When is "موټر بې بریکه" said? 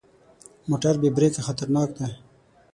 0.69-1.41